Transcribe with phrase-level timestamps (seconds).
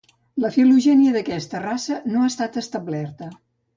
[0.43, 3.29] La filogènia d'aquesta raça no ha estat establerta.